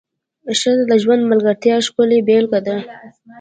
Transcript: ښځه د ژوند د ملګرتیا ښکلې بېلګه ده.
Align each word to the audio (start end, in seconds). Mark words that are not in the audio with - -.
ښځه 0.59 0.83
د 0.91 0.93
ژوند 1.03 1.21
د 1.23 1.29
ملګرتیا 1.31 1.75
ښکلې 1.87 2.19
بېلګه 2.27 2.59
ده. 2.67 2.77